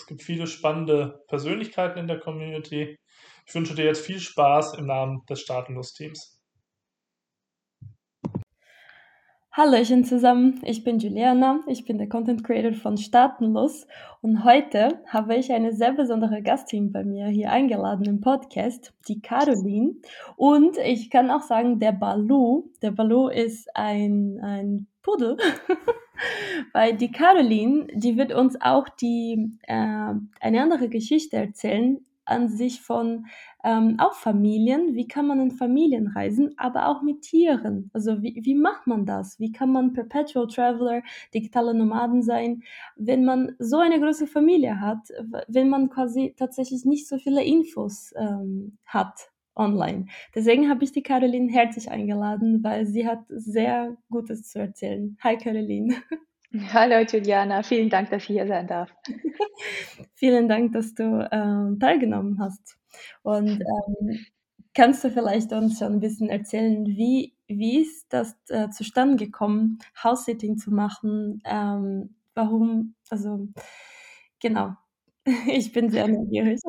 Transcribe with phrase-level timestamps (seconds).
[0.00, 2.96] Es gibt viele spannende Persönlichkeiten in der Community.
[3.46, 6.40] Ich wünsche dir jetzt viel Spaß im Namen des Staatenlos-Teams.
[9.52, 13.86] Hallöchen zusammen, ich bin Juliana, ich bin der Content Creator von Staatenlos
[14.22, 19.20] und heute habe ich eine sehr besondere Gastin bei mir hier eingeladen im Podcast, die
[19.20, 19.96] Caroline.
[20.36, 25.36] Und ich kann auch sagen, der Balu, der Balu ist ein, ein Pudel,
[26.72, 29.74] weil die Caroline, die wird uns auch die, äh,
[30.40, 33.26] eine andere Geschichte erzählen, an sich von
[33.64, 37.90] ähm, auch Familien, wie kann man in Familien reisen, aber auch mit Tieren.
[37.92, 39.38] Also wie, wie macht man das?
[39.38, 41.02] Wie kann man Perpetual Traveler,
[41.34, 42.62] digitale Nomaden sein,
[42.96, 45.08] wenn man so eine große Familie hat,
[45.48, 50.06] wenn man quasi tatsächlich nicht so viele Infos ähm, hat online.
[50.34, 55.16] Deswegen habe ich die Caroline herzlich eingeladen, weil sie hat sehr Gutes zu erzählen.
[55.22, 55.94] Hi Caroline.
[56.72, 58.90] Hallo Juliana, vielen Dank, dass ich hier sein darf.
[60.14, 62.76] vielen Dank, dass du äh, teilgenommen hast.
[63.22, 64.26] Und ähm,
[64.74, 69.78] kannst du vielleicht uns schon ein bisschen erzählen, wie, wie ist das äh, zustande gekommen,
[70.02, 71.40] House-Sitting zu machen?
[71.44, 73.46] Ähm, warum, also
[74.40, 74.74] genau,
[75.46, 76.60] ich bin sehr neugierig.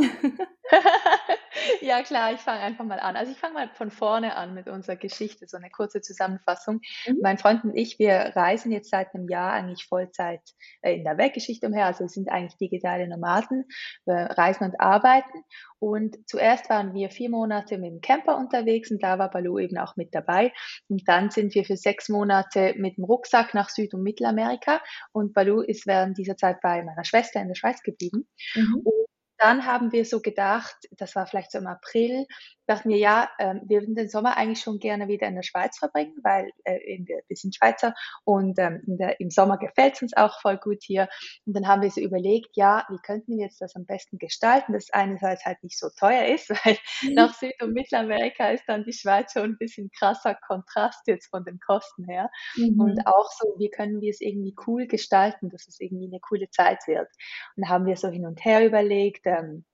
[1.82, 3.16] Ja klar, ich fange einfach mal an.
[3.16, 6.82] Also ich fange mal von vorne an mit unserer Geschichte, so eine kurze Zusammenfassung.
[7.08, 7.20] Mhm.
[7.22, 10.42] Mein Freund und ich, wir reisen jetzt seit einem Jahr eigentlich Vollzeit
[10.82, 11.86] äh, in der Weltgeschichte umher.
[11.86, 13.66] Also wir sind eigentlich digitale Nomaden,
[14.06, 15.44] wir reisen und arbeiten.
[15.80, 19.78] Und zuerst waren wir vier Monate mit dem Camper unterwegs und da war Balu eben
[19.78, 20.54] auch mit dabei.
[20.88, 24.82] Und dann sind wir für sechs Monate mit dem Rucksack nach Süd- und Mittelamerika
[25.12, 28.28] und Balu ist während dieser Zeit bei meiner Schwester in der Schweiz geblieben.
[28.56, 28.82] Mhm.
[28.84, 29.11] Und
[29.42, 32.28] dann haben wir so gedacht, das war vielleicht so im April,
[32.68, 35.78] dachten wir, ja, ähm, wir würden den Sommer eigentlich schon gerne wieder in der Schweiz
[35.78, 37.94] verbringen, weil äh, wir, wir sind Schweizer
[38.24, 41.10] und ähm, der, im Sommer gefällt es uns auch voll gut hier.
[41.46, 44.74] Und dann haben wir so überlegt, ja, wie könnten wir jetzt das am besten gestalten,
[44.74, 47.16] dass einerseits halt nicht so teuer ist, weil mhm.
[47.16, 51.44] nach Süd- und Mittelamerika ist dann die Schweiz schon ein bisschen krasser Kontrast jetzt von
[51.44, 52.30] den Kosten her.
[52.56, 52.80] Mhm.
[52.80, 56.50] Und auch so, wie können wir es irgendwie cool gestalten, dass es irgendwie eine coole
[56.52, 57.10] Zeit wird.
[57.56, 59.66] Und da haben wir so hin und her überlegt, ähm,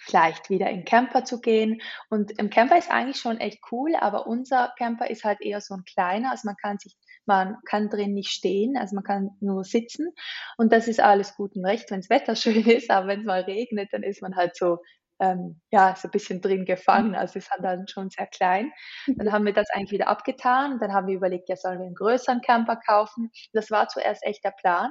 [0.00, 1.80] vielleicht wieder in Camper zu gehen.
[2.08, 5.74] Und im Camper ist eigentlich schon echt cool, aber unser Camper ist halt eher so
[5.74, 9.62] ein kleiner, also man kann sich, man kann drin nicht stehen, also man kann nur
[9.64, 10.08] sitzen.
[10.56, 13.26] Und das ist alles gut und recht, wenn das Wetter schön ist, aber wenn es
[13.26, 14.78] mal regnet, dann ist man halt so
[15.20, 17.14] ähm, ja, so ein bisschen drin gefangen.
[17.14, 18.72] Also ist halt dann schon sehr klein.
[19.06, 20.78] Dann haben wir das eigentlich wieder abgetan.
[20.80, 23.30] Dann haben wir überlegt, ja, sollen wir einen größeren Camper kaufen?
[23.52, 24.90] Das war zuerst echt der Plan.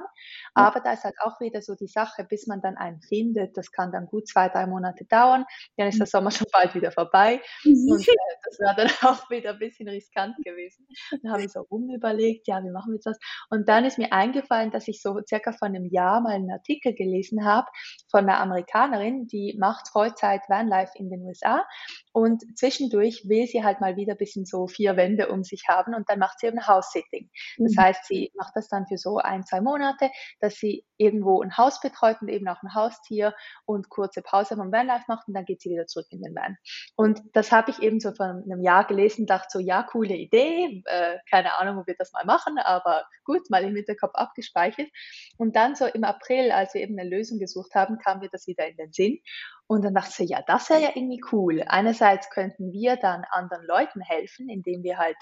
[0.54, 3.72] Aber da ist halt auch wieder so die Sache, bis man dann einen findet, das
[3.72, 5.44] kann dann gut zwei, drei Monate dauern.
[5.76, 7.40] Dann ist der Sommer schon bald wieder vorbei.
[7.64, 8.14] Und äh,
[8.44, 10.86] das wäre dann auch wieder ein bisschen riskant gewesen.
[11.22, 13.18] Dann habe ich so rumüberlegt, ja, wie machen wir das?
[13.50, 16.94] Und dann ist mir eingefallen, dass ich so circa vor einem Jahr mal einen Artikel
[16.94, 17.66] gelesen habe
[18.10, 21.66] von einer Amerikanerin, die macht heute Zeit Vanlife in den USA
[22.12, 25.94] und zwischendurch will sie halt mal wieder ein bisschen so vier Wände um sich haben
[25.94, 27.30] und dann macht sie eben House-Sitting.
[27.58, 27.80] Das mhm.
[27.80, 30.10] heißt, sie macht das dann für so ein, zwei Monate,
[30.40, 33.34] dass sie irgendwo ein Haus betreut und eben auch ein Haustier
[33.64, 36.56] und kurze Pause vom Vanlife macht und dann geht sie wieder zurück in den Van.
[36.96, 40.82] Und das habe ich eben so vor einem Jahr gelesen, dachte so, ja, coole Idee,
[40.86, 44.88] äh, keine Ahnung, ob wir das mal machen, aber gut, mal im Hinterkopf abgespeichert.
[45.38, 48.46] Und dann so im April, als wir eben eine Lösung gesucht haben, kam mir das
[48.46, 49.20] wieder in den Sinn.
[49.66, 51.62] Und dann dachte ich, ja, das wäre ja irgendwie cool.
[51.64, 51.99] Einerseits
[52.30, 55.16] könnten wir dann anderen Leuten helfen, indem wir halt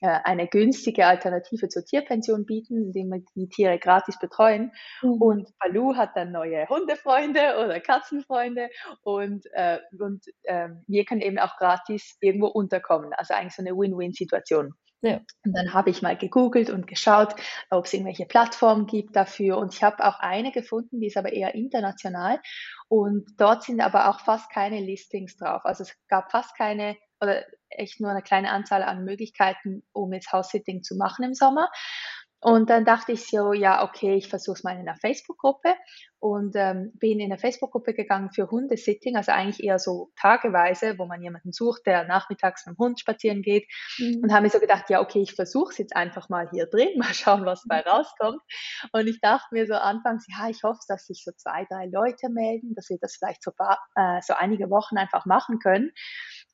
[0.00, 4.72] äh, eine günstige Alternative zur Tierpension bieten, indem wir die Tiere gratis betreuen.
[5.02, 5.22] Mhm.
[5.22, 8.68] Und Balu hat dann neue Hundefreunde oder Katzenfreunde
[9.02, 13.12] und, äh, und äh, wir können eben auch gratis irgendwo unterkommen.
[13.14, 14.74] Also eigentlich so eine Win-Win-Situation.
[15.04, 15.20] Ja.
[15.44, 17.34] Und dann habe ich mal gegoogelt und geschaut,
[17.68, 19.58] ob es irgendwelche Plattformen gibt dafür.
[19.58, 22.40] Und ich habe auch eine gefunden, die ist aber eher international.
[22.94, 25.64] Und dort sind aber auch fast keine Listings drauf.
[25.64, 30.30] Also es gab fast keine oder echt nur eine kleine Anzahl an Möglichkeiten, um jetzt
[30.32, 31.70] House-Sitting zu machen im Sommer.
[32.44, 35.76] Und dann dachte ich so, ja, okay, ich versuche es mal in einer Facebook-Gruppe
[36.18, 41.06] und ähm, bin in eine Facebook-Gruppe gegangen für Hundesitting, also eigentlich eher so tageweise, wo
[41.06, 44.20] man jemanden sucht, der nachmittags mit dem Hund spazieren geht mhm.
[44.22, 46.88] und habe mir so gedacht, ja, okay, ich versuche es jetzt einfach mal hier drin,
[46.98, 48.42] mal schauen, was dabei rauskommt.
[48.92, 52.28] Und ich dachte mir so anfangs, ja, ich hoffe, dass sich so zwei, drei Leute
[52.28, 53.52] melden, dass wir das vielleicht so,
[53.96, 55.92] äh, so einige Wochen einfach machen können.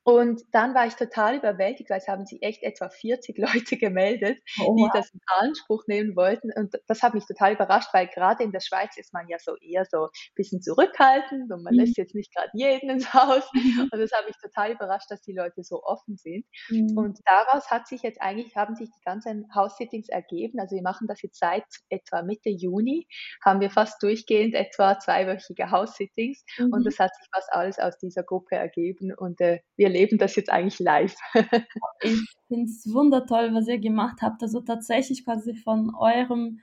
[0.03, 4.39] Und dann war ich total überwältigt, weil es haben sich echt etwa 40 Leute gemeldet,
[4.59, 6.51] oh, die das in Anspruch nehmen wollten.
[6.55, 9.55] Und das hat mich total überrascht, weil gerade in der Schweiz ist man ja so
[9.57, 11.81] eher so ein bisschen zurückhaltend und man mhm.
[11.81, 13.47] lässt jetzt nicht gerade jeden ins Haus.
[13.91, 16.45] Und das hat mich total überrascht, dass die Leute so offen sind.
[16.69, 16.97] Mhm.
[16.97, 20.59] Und daraus hat sich jetzt eigentlich, haben sich die ganzen House-Sittings ergeben.
[20.59, 23.07] Also wir machen das jetzt seit etwa Mitte Juni,
[23.43, 26.43] haben wir fast durchgehend etwa zweiwöchige House-Sittings.
[26.59, 26.83] Und mhm.
[26.83, 29.13] das hat sich fast alles aus dieser Gruppe ergeben.
[29.13, 31.15] Und äh, wir erleben das jetzt eigentlich live.
[32.01, 34.41] ich finde es wundertoll, was ihr gemacht habt.
[34.41, 36.59] Also tatsächlich quasi von eurem,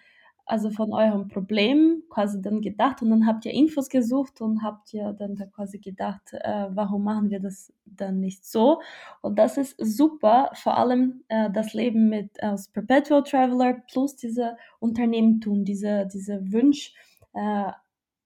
[0.47, 4.95] also von eurem Problem quasi dann gedacht und dann habt ihr Infos gesucht und habt
[4.95, 8.81] ihr dann da quasi gedacht, äh, warum machen wir das dann nicht so?
[9.21, 14.57] Und das ist super, vor allem äh, das Leben mit als Perpetual Traveler plus diese
[14.81, 16.95] Unternehmertum, diese, diese Wunsch,
[17.35, 17.73] äh,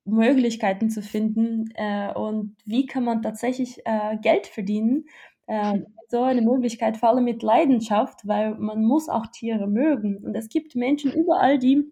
[0.05, 5.07] Möglichkeiten zu finden äh, und wie kann man tatsächlich äh, Geld verdienen.
[5.47, 10.19] Äh, so eine Möglichkeit, vor allem mit Leidenschaft, weil man muss auch Tiere mögen.
[10.19, 11.91] Und es gibt Menschen überall, die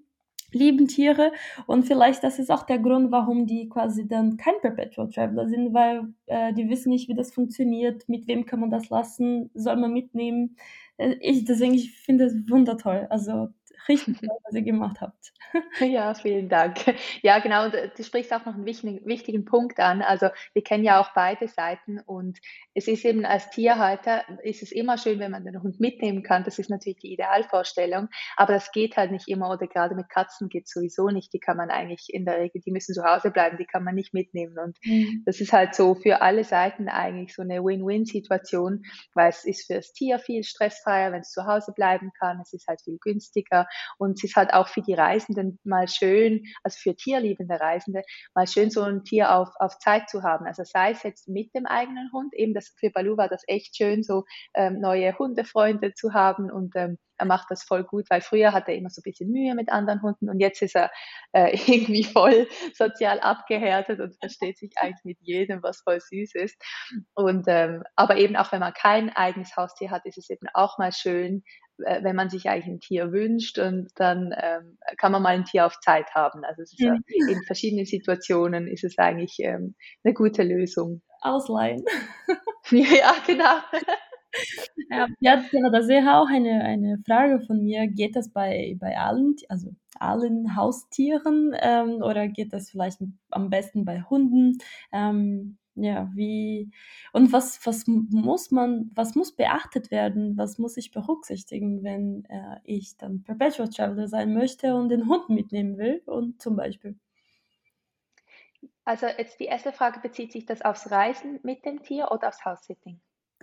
[0.53, 1.33] lieben Tiere
[1.67, 5.73] und vielleicht das ist auch der Grund, warum die quasi dann kein Perpetual Traveler sind,
[5.73, 9.77] weil äh, die wissen nicht, wie das funktioniert, mit wem kann man das lassen, soll
[9.77, 10.57] man mitnehmen.
[10.97, 13.07] Äh, ich, deswegen, ich finde es wundertoll.
[13.11, 13.49] Also
[13.89, 15.33] richtig toll, was ihr gemacht habt.
[15.81, 16.77] Ja, vielen Dank.
[17.23, 20.03] Ja, genau, und äh, du sprichst auch noch einen wichtigen, wichtigen Punkt an.
[20.03, 22.39] Also wir kennen ja auch beide Seiten und
[22.75, 26.45] es ist eben als Tierhalter, ist es immer schön, wenn man den Hund mitnehmen kann.
[26.45, 30.49] Das ist natürlich die Idealvorstellung, aber das geht halt nicht immer oder gerade mit Katzen
[30.49, 31.33] geht es sowieso nicht.
[31.33, 33.95] Die kann man eigentlich in der Regel, die müssen zu Hause bleiben, die kann man
[33.95, 35.23] nicht mitnehmen und mhm.
[35.27, 38.83] das ist halt so für alle Seiten eigentlich so eine Win-Win-Situation,
[39.15, 42.53] weil es ist für das Tier viel stressfreier, wenn es zu Hause bleiben kann, es
[42.53, 43.67] ist halt viel günstiger
[43.99, 48.03] und es ist halt auch für die Reisenden mal schön, also für tierliebende Reisende,
[48.35, 50.47] mal schön so ein Tier auf, auf Zeit zu haben.
[50.47, 53.77] Also sei es jetzt mit dem eigenen Hund, eben das für Balu war das echt
[53.77, 54.25] schön, so
[54.55, 58.67] ähm, neue Hundefreunde zu haben und ähm, er macht das voll gut, weil früher hat
[58.67, 60.91] er immer so ein bisschen Mühe mit anderen Hunden und jetzt ist er
[61.33, 66.57] äh, irgendwie voll sozial abgehärtet und versteht sich eigentlich mit jedem, was voll süß ist.
[67.15, 70.79] Und ähm, aber eben auch wenn man kein eigenes Haustier hat, ist es eben auch
[70.79, 71.45] mal schön,
[71.81, 75.67] wenn man sich eigentlich ein Tier wünscht und dann ähm, kann man mal ein Tier
[75.67, 76.45] auf Zeit haben.
[76.45, 77.03] Also ist, mhm.
[77.29, 79.75] in verschiedenen Situationen ist es eigentlich ähm,
[80.05, 81.03] eine gute Lösung.
[81.23, 81.85] Ausleihen.
[82.71, 83.57] ja, genau.
[84.91, 87.87] ja, ja, genau, das wäre auch eine, eine Frage von mir.
[87.89, 92.99] Geht das bei, bei allen, also allen Haustieren ähm, oder geht das vielleicht
[93.31, 94.59] am besten bei Hunden?
[94.93, 96.71] Ähm, ja, wie
[97.13, 100.37] und was was muss man was muss beachtet werden?
[100.37, 105.29] Was muss ich berücksichtigen, wenn, äh, ich dann Perpetual Traveler sein möchte und den Hund
[105.31, 106.99] mitnehmen will und zum Beispiel?
[108.85, 112.45] Also, jetzt die erste Frage, bezieht sich das aufs Reisen mit dem Tier oder aufs
[112.45, 113.01] House-Sitting?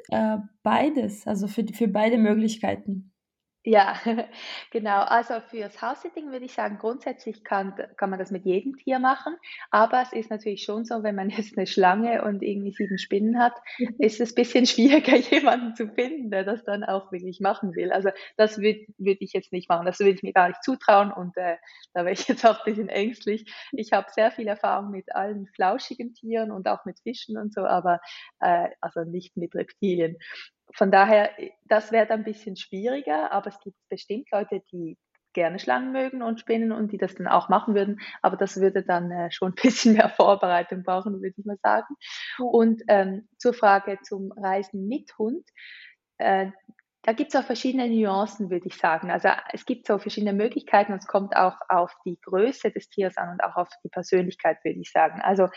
[0.09, 3.13] Äh, beides, also für für beide Möglichkeiten.
[3.69, 3.99] Ja,
[4.71, 5.01] genau.
[5.01, 9.35] Also fürs House-Sitting würde ich sagen, grundsätzlich kann, kann man das mit jedem Tier machen.
[9.71, 13.37] Aber es ist natürlich schon so, wenn man jetzt eine Schlange und irgendwie sieben Spinnen
[13.37, 13.55] hat,
[13.99, 17.91] ist es ein bisschen schwieriger, jemanden zu finden, der das dann auch wirklich machen will.
[17.91, 19.85] Also das würde würd ich jetzt nicht machen.
[19.85, 21.57] Das würde ich mir gar nicht zutrauen und äh,
[21.93, 23.51] da wäre ich jetzt auch ein bisschen ängstlich.
[23.73, 27.65] Ich habe sehr viel Erfahrung mit allen flauschigen Tieren und auch mit Fischen und so,
[27.65, 27.99] aber
[28.39, 30.15] äh, also nicht mit Reptilien
[30.73, 31.31] von daher,
[31.65, 34.97] das wäre dann ein bisschen schwieriger, aber es gibt bestimmt Leute, die
[35.33, 38.83] gerne Schlangen mögen und Spinnen und die das dann auch machen würden, aber das würde
[38.83, 41.95] dann äh, schon ein bisschen mehr Vorbereitung brauchen, würde ich mal sagen.
[42.39, 45.47] Und ähm, zur Frage zum Reisen mit Hund.
[46.17, 46.51] Äh,
[47.07, 49.11] da gibt es auch verschiedene Nuancen, würde ich sagen.
[49.11, 53.15] Also es gibt so verschiedene Möglichkeiten und es kommt auch auf die Größe des Tiers
[53.15, 55.21] an und auch auf die Persönlichkeit, würde ich sagen.
[55.21, 55.47] Also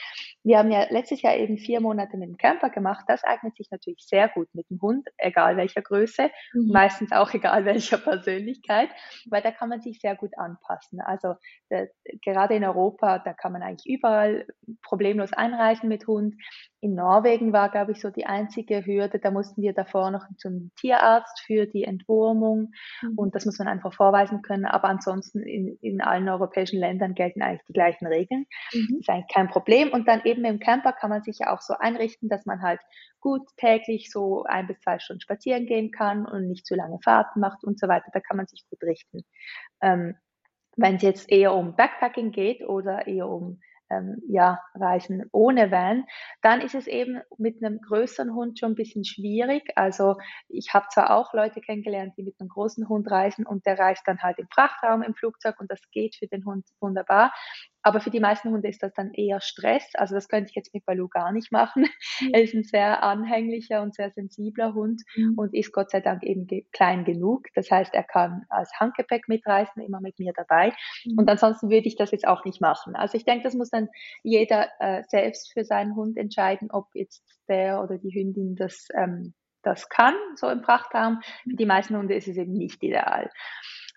[0.45, 3.05] wir haben ja letztes Jahr eben vier Monate mit dem Camper gemacht.
[3.09, 6.71] Das eignet sich natürlich sehr gut mit dem Hund, egal welcher Größe, mhm.
[6.71, 8.91] meistens auch egal welcher Persönlichkeit,
[9.29, 11.01] weil da kann man sich sehr gut anpassen.
[11.01, 11.35] Also
[11.69, 11.91] der,
[12.23, 14.47] gerade in Europa, da kann man eigentlich überall
[14.91, 16.35] problemlos einreisen mit Hund.
[16.81, 19.21] in Norwegen war, glaube ich, so die einzige Hürde.
[19.21, 23.15] Da mussten wir davor noch zum Tierarzt für die Entwurmung mhm.
[23.17, 24.65] und das muss man einfach vorweisen können.
[24.65, 28.47] Aber ansonsten in, in allen europäischen Ländern gelten eigentlich die gleichen Regeln.
[28.73, 28.99] Mhm.
[28.99, 29.93] Ist eigentlich kein Problem.
[29.93, 32.81] Und dann eben im Camper kann man sich ja auch so einrichten, dass man halt
[33.21, 37.39] gut täglich so ein bis zwei Stunden spazieren gehen kann und nicht zu lange Fahrten
[37.39, 38.11] macht und so weiter.
[38.13, 39.21] Da kann man sich gut richten.
[39.81, 40.17] Ähm,
[40.77, 46.05] wenn es jetzt eher um Backpacking geht oder eher um ähm, ja, Reisen ohne Van,
[46.43, 49.73] dann ist es eben mit einem größeren Hund schon ein bisschen schwierig.
[49.77, 50.17] Also
[50.49, 54.03] ich habe zwar auch Leute kennengelernt, die mit einem großen Hund reisen und der reist
[54.07, 57.33] dann halt im Frachtraum im Flugzeug und das geht für den Hund wunderbar.
[57.83, 59.85] Aber für die meisten Hunde ist das dann eher Stress.
[59.95, 61.87] Also das könnte ich jetzt mit Balu gar nicht machen.
[62.21, 62.31] Mhm.
[62.33, 65.35] Er ist ein sehr anhänglicher und sehr sensibler Hund mhm.
[65.37, 67.47] und ist Gott sei Dank eben ge klein genug.
[67.55, 70.73] Das heißt, er kann als Handgepäck mitreisen, immer mit mir dabei.
[71.05, 71.19] Mhm.
[71.19, 72.95] Und ansonsten würde ich das jetzt auch nicht machen.
[72.95, 73.89] Also ich denke, das muss dann
[74.23, 79.35] jeder äh, selbst für seinen Hund entscheiden, ob jetzt der oder die Hündin das ähm,
[79.63, 81.21] das kann, so im Prachtraum.
[81.49, 83.31] Für die meisten Hunde ist es eben nicht ideal.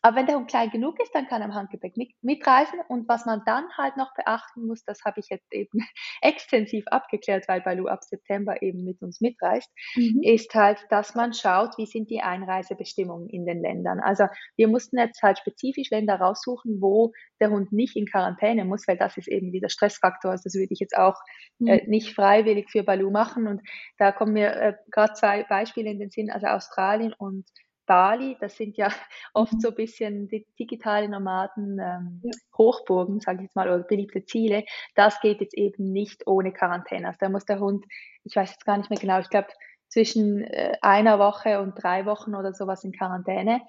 [0.06, 2.80] Aber wenn der Hund klein genug ist, dann kann er im Handgepäck mit, mitreisen.
[2.90, 5.80] Und was man dann halt noch beachten muss, das habe ich jetzt eben
[6.22, 10.20] extensiv abgeklärt, weil Balu ab September eben mit uns mitreist, mhm.
[10.22, 14.02] ist halt, dass man schaut, wie sind die Einreisebestimmungen in den Ländern.
[14.02, 14.26] Also
[14.58, 18.98] wir mussten jetzt halt spezifisch Länder raussuchen, wo der Hund nicht in Quarantäne muss, weil
[18.98, 20.32] das ist eben wieder Stressfaktor.
[20.32, 21.16] Also das würde ich jetzt auch
[21.60, 21.68] mhm.
[21.68, 23.48] äh, nicht freiwillig für Balu machen.
[23.48, 23.62] Und
[23.98, 27.46] da kommen mir äh, gerade zwei Beispiele in den Sinn, also Australien und
[27.86, 28.88] Bali, das sind ja
[29.34, 29.60] oft mhm.
[29.60, 32.32] so ein bisschen die digitale Nomaden ähm, ja.
[32.58, 34.64] Hochburgen, sage ich jetzt mal, oder beliebte Ziele.
[34.96, 37.08] Das geht jetzt eben nicht ohne Quarantäne.
[37.08, 37.86] Also da muss der Hund,
[38.24, 39.48] ich weiß jetzt gar nicht mehr genau, ich glaube
[39.88, 43.62] zwischen äh, einer Woche und drei Wochen oder sowas in Quarantäne.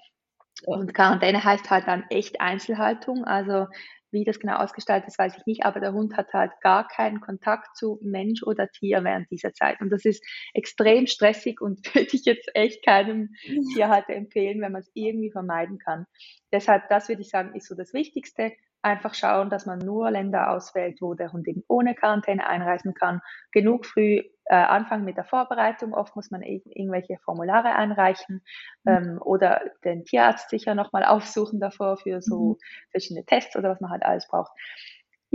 [0.65, 3.25] Und Quarantäne heißt halt dann echt Einzelhaltung.
[3.25, 3.67] Also
[4.15, 7.21] wie das genau ausgestaltet ist, weiß ich nicht, aber der Hund hat halt gar keinen
[7.21, 9.81] Kontakt zu Mensch oder Tier während dieser Zeit.
[9.81, 13.35] Und das ist extrem stressig und würde ich jetzt echt keinem
[13.73, 16.05] Tierhalter empfehlen, wenn man es irgendwie vermeiden kann.
[16.51, 18.53] Deshalb, das würde ich sagen, ist so das Wichtigste
[18.85, 23.21] einfach schauen, dass man nur Länder auswählt, wo der Hund eben ohne Quarantäne einreisen kann.
[23.51, 25.93] Genug früh äh, anfangen mit der Vorbereitung.
[25.93, 28.43] Oft muss man irgendwelche Formulare einreichen
[28.83, 28.91] mhm.
[28.91, 32.57] ähm, oder den Tierarzt sicher nochmal aufsuchen davor für so mhm.
[32.91, 34.51] verschiedene Tests oder was man halt alles braucht.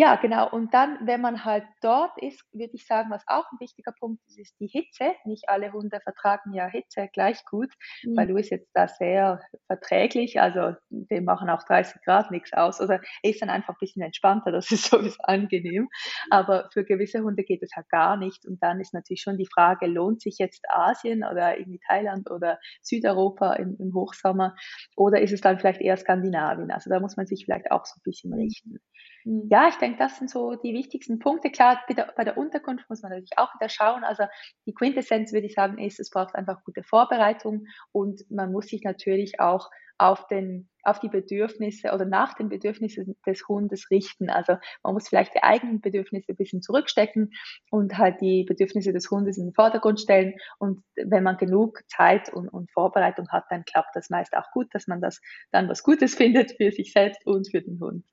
[0.01, 0.49] Ja, genau.
[0.49, 4.23] Und dann, wenn man halt dort ist, würde ich sagen, was auch ein wichtiger Punkt
[4.29, 5.13] ist, ist die Hitze.
[5.27, 7.69] Nicht alle Hunde vertragen ja Hitze gleich gut,
[8.03, 8.17] mhm.
[8.17, 13.03] weil Louis jetzt da sehr verträglich, also dem machen auch 30 Grad nichts aus oder
[13.23, 15.91] er ist dann einfach ein bisschen entspannter, das ist sowieso angenehm.
[16.31, 18.47] Aber für gewisse Hunde geht es halt gar nicht.
[18.47, 22.59] Und dann ist natürlich schon die Frage, lohnt sich jetzt Asien oder irgendwie Thailand oder
[22.81, 24.57] Südeuropa im, im Hochsommer
[24.97, 26.71] oder ist es dann vielleicht eher Skandinavien?
[26.71, 28.79] Also da muss man sich vielleicht auch so ein bisschen richten.
[29.25, 29.49] Mhm.
[29.51, 31.51] Ja, ich denke, das sind so die wichtigsten Punkte.
[31.51, 31.81] Klar,
[32.17, 34.05] bei der, Unterkunft muss man natürlich auch wieder schauen.
[34.05, 34.25] Also
[34.67, 38.83] die Quintessenz würde ich sagen ist, es braucht einfach gute Vorbereitung und man muss sich
[38.83, 44.31] natürlich auch auf den, auf die Bedürfnisse oder nach den Bedürfnissen des Hundes richten.
[44.31, 47.33] Also man muss vielleicht die eigenen Bedürfnisse ein bisschen zurückstecken
[47.71, 50.33] und halt die Bedürfnisse des Hundes in den Vordergrund stellen.
[50.59, 54.69] Und wenn man genug Zeit und, und Vorbereitung hat, dann klappt das meist auch gut,
[54.73, 58.07] dass man das dann was Gutes findet für sich selbst und für den Hund.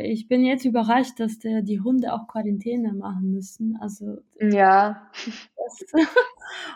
[0.00, 3.76] Ich bin jetzt überrascht, dass der, die Hunde auch Quarantäne machen müssen.
[3.80, 5.10] Also ja.
[5.56, 5.92] Das,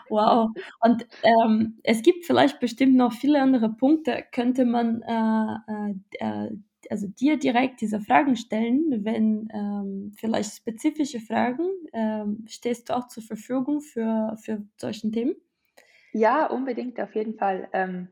[0.09, 0.49] wow.
[0.81, 4.23] Und ähm, es gibt vielleicht bestimmt noch viele andere Punkte.
[4.31, 6.49] Könnte man äh, äh,
[6.89, 13.07] also dir direkt diese Fragen stellen, wenn ähm, vielleicht spezifische Fragen ähm, stehst du auch
[13.07, 15.35] zur Verfügung für für solchen Themen?
[16.11, 17.67] Ja, unbedingt auf jeden Fall.
[17.73, 18.09] Ähm,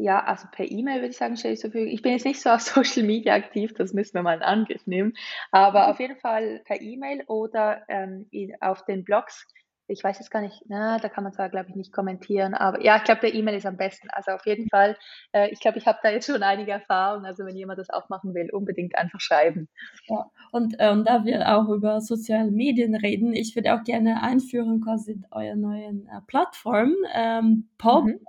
[0.00, 1.92] ja, also per E-Mail würde ich sagen, stelle ich zur Verfügung.
[1.92, 4.86] Ich bin jetzt nicht so auf Social Media aktiv, das müssen wir mal in Angriff
[4.86, 5.14] nehmen.
[5.50, 5.90] Aber mhm.
[5.90, 8.26] auf jeden Fall per E-Mail oder ähm,
[8.60, 9.46] auf den Blogs
[9.90, 12.82] ich weiß jetzt gar nicht, na, da kann man zwar, glaube ich, nicht kommentieren, aber
[12.82, 14.08] ja, ich glaube, der E-Mail ist am besten.
[14.10, 14.96] Also auf jeden Fall,
[15.32, 17.26] äh, ich glaube, ich habe da jetzt schon einige Erfahrungen.
[17.26, 19.68] Also wenn jemand das auch machen will, unbedingt einfach schreiben.
[20.06, 24.22] Ja, und, äh, und da wir auch über soziale Medien reden, ich würde auch gerne
[24.22, 28.20] einführen quasi euer neuen äh, Plattform, ähm, Paw mhm.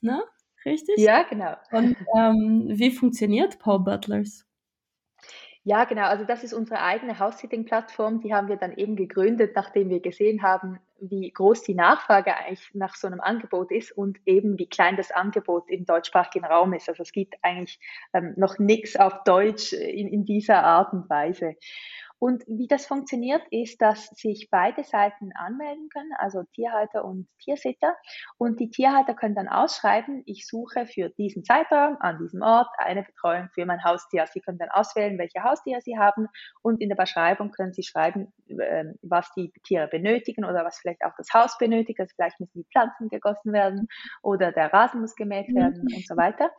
[0.00, 0.22] Ne?
[0.64, 0.98] Richtig?
[0.98, 1.56] Ja, genau.
[1.70, 4.46] Und ähm, wie funktioniert Paw Butlers?
[5.66, 6.02] Ja, genau.
[6.02, 8.20] Also das ist unsere eigene House-Sitting-Plattform.
[8.20, 12.68] Die haben wir dann eben gegründet, nachdem wir gesehen haben, wie groß die Nachfrage eigentlich
[12.74, 16.90] nach so einem Angebot ist und eben wie klein das Angebot im deutschsprachigen Raum ist.
[16.90, 17.80] Also es gibt eigentlich
[18.12, 21.56] ähm, noch nichts auf Deutsch in, in dieser Art und Weise.
[22.24, 27.94] Und wie das funktioniert, ist, dass sich beide Seiten anmelden können, also Tierhalter und Tiersitter.
[28.38, 33.02] Und die Tierhalter können dann ausschreiben, ich suche für diesen Zeitraum an diesem Ort eine
[33.02, 34.24] Betreuung für mein Haustier.
[34.32, 36.28] Sie können dann auswählen, welche Haustiere sie haben
[36.62, 41.04] und in der Beschreibung können sie schreiben, ähm, was die Tiere benötigen oder was vielleicht
[41.04, 42.00] auch das Haus benötigt.
[42.00, 43.86] Also vielleicht müssen die Pflanzen gegossen werden
[44.22, 45.94] oder der Rasen muss gemäht werden mhm.
[45.94, 46.50] und so weiter.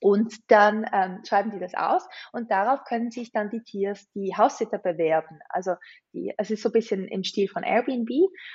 [0.00, 4.34] Und dann ähm, schreiben die das aus und darauf können sich dann die Tiers, die
[4.36, 5.38] Haussitter bewerben.
[5.48, 5.74] Also
[6.12, 8.08] die, es ist so ein bisschen im Stil von Airbnb.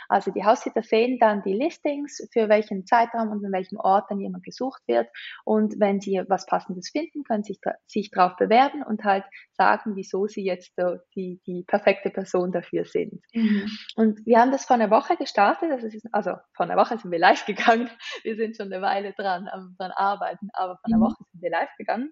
[0.09, 4.19] Also die Haussitter sehen dann die Listings, für welchen Zeitraum und in welchem Ort dann
[4.19, 5.07] jemand gesucht wird.
[5.45, 9.95] Und wenn sie was Passendes finden, können sie sich, sich darauf bewerben und halt sagen,
[9.95, 13.21] wieso sie jetzt so die, die perfekte Person dafür sind.
[13.33, 13.67] Mhm.
[13.95, 15.71] Und wir haben das vor einer Woche gestartet.
[15.71, 17.89] Also, ist, also vor einer Woche sind wir live gegangen.
[18.23, 21.01] Wir sind schon eine Weile dran, am dran arbeiten, aber vor einer mhm.
[21.01, 22.11] Woche sind wir live gegangen.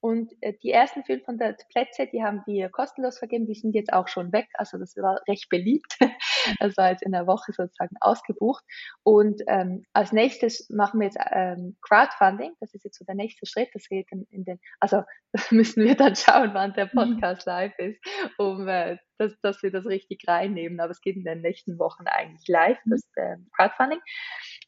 [0.00, 4.08] Und äh, die ersten 500 Plätze, die haben wir kostenlos vergeben, die sind jetzt auch
[4.08, 4.48] schon weg.
[4.54, 5.96] Also das war recht beliebt.
[6.60, 8.62] Das war jetzt in der Woche sozusagen ausgebucht.
[9.02, 12.52] Und ähm, als nächstes machen wir jetzt ähm, Crowdfunding.
[12.60, 13.70] Das ist jetzt so der nächste Schritt.
[13.72, 17.16] Das geht in, in den, also das müssen wir dann schauen, wann der mhm.
[17.16, 17.50] Podcast mhm.
[17.50, 17.98] live ist,
[18.36, 20.80] um äh, dass, dass wir das richtig reinnehmen.
[20.80, 22.90] Aber es geht in den nächsten Wochen eigentlich live, mhm.
[22.90, 24.00] das äh, Crowdfunding.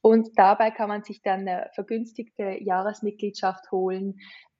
[0.03, 4.17] Und dabei kann man sich dann eine vergünstigte Jahresmitgliedschaft holen,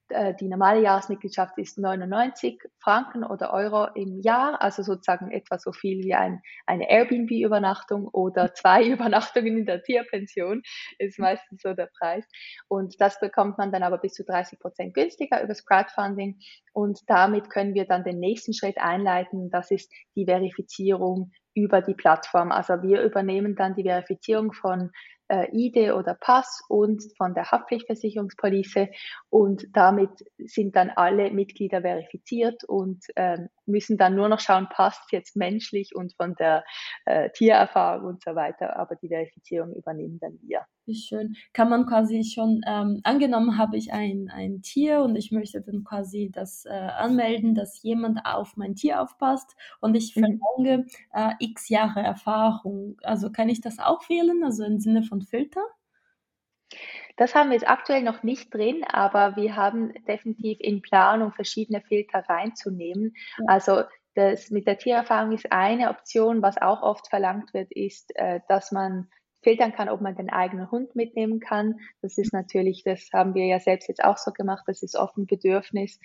[0.09, 5.71] äh, die normale Jahresmitgliedschaft ist 99 Franken oder Euro im Jahr, also sozusagen etwa so
[5.71, 10.61] viel wie ein, eine Airbnb-Übernachtung oder zwei Übernachtungen in der Tierpension
[10.97, 12.25] ist meistens so der Preis.
[12.67, 16.39] Und das bekommt man dann aber bis zu 30 Prozent günstiger übers Crowdfunding.
[16.73, 19.49] Und damit können wir dann den nächsten Schritt einleiten.
[19.49, 22.51] Das ist die Verifizierung über die Plattform.
[22.51, 24.91] Also wir übernehmen dann die Verifizierung von
[25.29, 28.89] äh, ID oder Pass und von der Haftpflichtversicherungspolice
[29.29, 35.11] und damit sind dann alle Mitglieder verifiziert und ähm, müssen dann nur noch schauen, passt
[35.11, 36.63] jetzt menschlich und von der
[37.05, 40.65] äh, Tiererfahrung und so weiter, aber die Verifizierung übernehmen dann wir.
[40.87, 41.35] Wie schön.
[41.51, 45.83] Kann man quasi schon, ähm, angenommen habe ich ein, ein Tier und ich möchte dann
[45.83, 50.39] quasi das äh, anmelden, dass jemand auf mein Tier aufpasst und ich mhm.
[50.39, 52.95] verlange äh, x Jahre Erfahrung.
[53.03, 55.61] Also kann ich das auch wählen, also im Sinne von Filter?
[57.17, 61.81] Das haben wir jetzt aktuell noch nicht drin, aber wir haben definitiv in Planung verschiedene
[61.81, 63.13] Filter reinzunehmen.
[63.39, 63.45] Ja.
[63.47, 66.41] Also das mit der Tiererfahrung ist eine Option.
[66.41, 69.09] Was auch oft verlangt wird, ist, äh, dass man
[69.47, 71.79] filtern kann, ob man den eigenen Hund mitnehmen kann.
[72.01, 75.15] Das ist natürlich, das haben wir ja selbst jetzt auch so gemacht, das ist oft
[75.15, 76.01] ein Bedürfnis.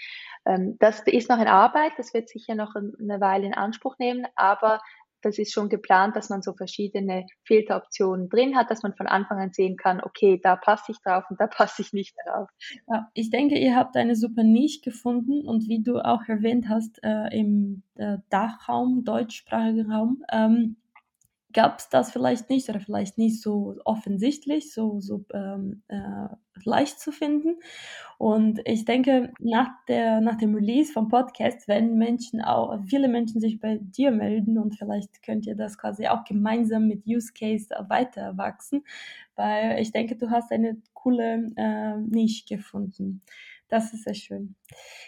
[0.46, 4.28] Ähm, das ist noch in Arbeit, das wird sicher noch eine Weile in Anspruch nehmen,
[4.36, 4.80] aber
[5.22, 9.38] das ist schon geplant, dass man so verschiedene Filteroptionen drin hat, dass man von Anfang
[9.38, 12.48] an sehen kann, okay, da passe ich drauf und da passe ich nicht drauf.
[12.88, 17.02] Ja, ich denke, ihr habt eine super Nische gefunden und wie du auch erwähnt hast,
[17.02, 20.76] äh, im äh, Dachraum, deutschsprachigen Raum, ähm,
[21.52, 26.28] gab es das vielleicht nicht oder vielleicht nicht so offensichtlich, so, so ähm, äh,
[26.64, 27.56] leicht zu finden.
[28.18, 33.40] Und ich denke, nach, der, nach dem Release vom Podcast werden Menschen auch, viele Menschen
[33.40, 37.68] sich bei dir melden und vielleicht könnt ihr das quasi auch gemeinsam mit Use Case
[37.88, 38.84] weiter wachsen,
[39.34, 43.22] weil ich denke, du hast eine coole äh, Nische gefunden.
[43.72, 44.54] Das ist sehr schön.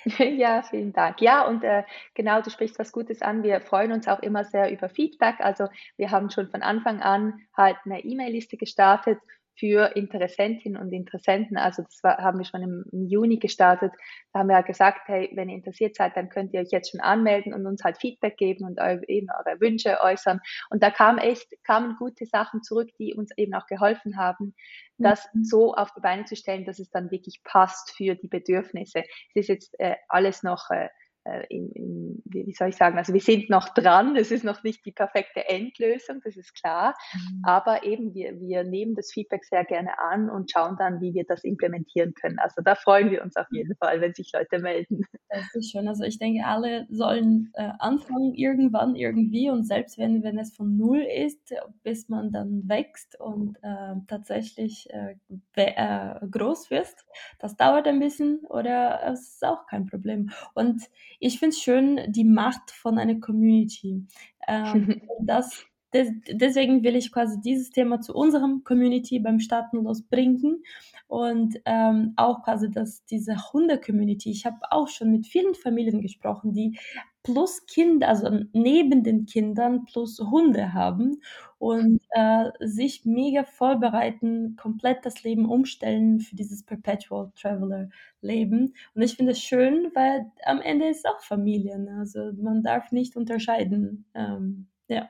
[0.19, 1.21] Ja, vielen Dank.
[1.21, 1.83] Ja, und äh,
[2.15, 3.43] genau, du sprichst was Gutes an.
[3.43, 5.37] Wir freuen uns auch immer sehr über Feedback.
[5.41, 9.19] Also wir haben schon von Anfang an halt eine E-Mail-Liste gestartet
[9.57, 11.57] für Interessentinnen und Interessenten.
[11.57, 13.93] Also das war, haben wir schon im, Juni gestartet.
[14.33, 16.91] Da haben wir halt gesagt, hey, wenn ihr interessiert seid, dann könnt ihr euch jetzt
[16.91, 20.41] schon anmelden und uns halt Feedback geben und eu, eben eure Wünsche äußern.
[20.71, 24.55] Und da kam echt, kamen gute Sachen zurück, die uns eben auch geholfen haben,
[24.99, 25.45] das mhm.
[25.45, 29.05] so auf die Beine zu stellen, dass es dann wirklich passt für die Bedürfnisse.
[29.35, 30.89] Es ist jetzt äh, alles noch äh,
[31.25, 34.63] äh, in, in, wie soll ich sagen, also wir sind noch dran, es ist noch
[34.63, 37.43] nicht die perfekte Endlösung, das ist klar, mhm.
[37.45, 41.25] aber eben wir, wir nehmen das Feedback sehr gerne an und schauen dann, wie wir
[41.25, 42.39] das implementieren können.
[42.39, 45.03] Also da freuen wir uns auf jeden Fall, wenn sich Leute melden.
[45.29, 50.23] Das ist schön, also ich denke, alle sollen äh, anfangen irgendwann irgendwie und selbst wenn,
[50.23, 55.17] wenn es von Null ist, bis man dann wächst und äh, tatsächlich äh,
[55.57, 57.05] äh groß wirst,
[57.39, 60.31] das dauert ein bisschen oder es ist auch kein Problem.
[60.55, 60.83] Und
[61.25, 64.07] ich finde es schön, die Macht von einer Community.
[64.47, 70.63] Ähm, das, des, deswegen will ich quasi dieses Thema zu unserem Community beim Staatenlos bringen
[71.07, 74.31] und ähm, auch quasi das, diese Hunde-Community.
[74.31, 76.79] Ich habe auch schon mit vielen Familien gesprochen, die
[77.25, 81.21] plus Kinder, also neben den Kindern plus Hunde haben
[81.59, 87.89] und äh, sich mega vorbereiten, komplett das Leben umstellen für dieses Perpetual Traveler
[88.21, 88.75] Leben.
[88.95, 91.37] Und ich finde es schön, weil am Ende ist es auch.
[91.37, 91.97] Ne?
[91.99, 94.05] Also man darf nicht unterscheiden.
[94.15, 95.09] Ähm, ja.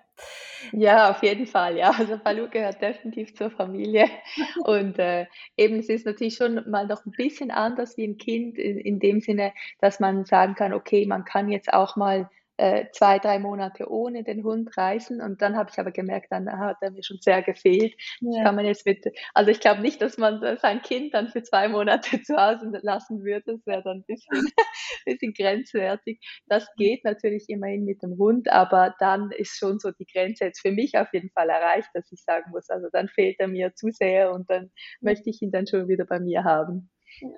[0.72, 1.90] Ja, auf jeden Fall, ja.
[1.90, 4.08] Also Balu gehört definitiv zur Familie.
[4.64, 8.58] Und äh, eben, es ist natürlich schon mal noch ein bisschen anders wie ein Kind
[8.58, 12.86] in, in dem Sinne, dass man sagen kann, okay, man kann jetzt auch mal äh,
[12.92, 15.20] zwei, drei Monate ohne den Hund reisen.
[15.20, 17.94] Und dann habe ich aber gemerkt, dann hat er mir schon sehr gefehlt.
[18.20, 18.44] Ja.
[18.44, 21.68] Kann man jetzt mit, also ich glaube nicht, dass man sein Kind dann für zwei
[21.68, 23.54] Monate zu Hause lassen würde.
[23.54, 24.52] Das wäre dann ein bisschen,
[25.04, 26.20] bisschen grenzwertig.
[26.46, 30.60] Das geht natürlich immerhin mit dem Hund, aber dann ist schon so die Grenze jetzt
[30.60, 33.74] für mich auf jeden Fall erreicht, dass ich sagen muss, also dann fehlt er mir
[33.74, 36.90] zu sehr und dann möchte ich ihn dann schon wieder bei mir haben.
[37.20, 37.28] Ja.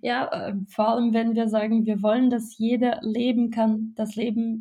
[0.00, 4.60] Ja, äh, vor allem, wenn wir sagen, wir wollen, dass jeder leben kann, das Leben,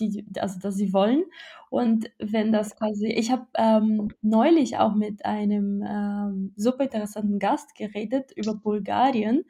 [0.00, 1.24] die, also das sie wollen.
[1.68, 7.74] Und wenn das quasi, ich habe ähm, neulich auch mit einem ähm, super interessanten Gast
[7.74, 9.44] geredet über Bulgarien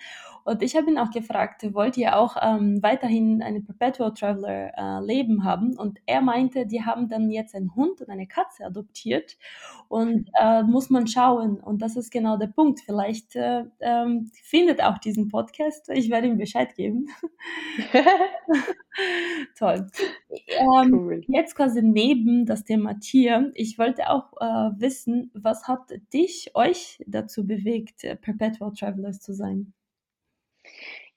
[0.44, 5.04] und ich habe ihn auch gefragt, wollt ihr auch ähm, weiterhin eine Perpetual Traveler äh,
[5.04, 5.76] Leben haben?
[5.76, 9.36] Und er meinte, die haben dann jetzt einen Hund und eine Katze adoptiert
[9.88, 11.58] und äh, muss man schauen.
[11.58, 12.80] Und das ist genau der Punkt.
[12.80, 15.88] Vielleicht äh, ähm, findet auch diesen Podcast.
[15.90, 17.08] Ich werde ihm Bescheid geben.
[19.58, 19.86] Toll.
[20.46, 21.20] Ähm, cool.
[21.28, 23.50] Jetzt quasi neben das Thema Tier.
[23.54, 29.34] Ich wollte auch äh, wissen, was hat dich, euch dazu bewegt, äh, Perpetual Travelers zu
[29.34, 29.72] sein?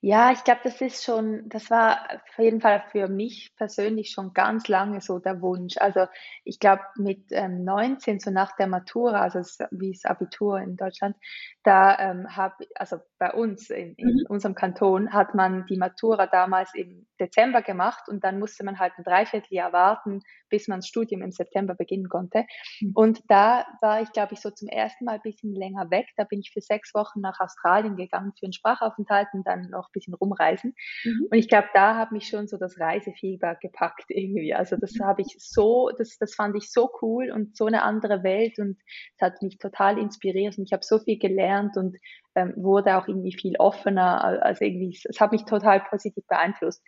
[0.01, 4.33] Ja, ich glaube, das ist schon das war auf jeden Fall für mich persönlich schon
[4.33, 5.75] ganz lange so der Wunsch.
[5.77, 6.05] Also,
[6.45, 11.17] ich glaube, mit, ähm, 19, so nach der Matura, also wie das Abitur in Deutschland,
[11.63, 14.25] da, ähm, habe also bei uns in in Mhm.
[14.29, 18.93] unserem Kanton hat man die Matura damals im Dezember gemacht und dann musste man halt
[18.97, 22.45] ein Dreivierteljahr warten, bis man das Studium im September beginnen konnte.
[22.79, 22.91] Mhm.
[22.93, 26.07] Und da war ich, glaube ich, so zum ersten Mal ein bisschen länger weg.
[26.17, 29.87] Da bin ich für sechs Wochen nach Australien gegangen für einen Sprachaufenthalt und dann noch
[29.89, 30.73] ein bisschen rumreisen.
[31.03, 31.27] Mhm.
[31.31, 34.53] Und ich glaube, da hat mich schon so das Reisefieber gepackt irgendwie.
[34.53, 35.03] Also das mhm.
[35.05, 38.77] habe ich so, das, das fand ich so cool und so eine andere Welt und
[39.15, 41.97] es hat mich total inspiriert und ich habe so viel gelernt und
[42.35, 44.43] ähm, wurde auch irgendwie viel offener.
[44.43, 46.83] Also irgendwie, es hat mich total positiv beeinflusst.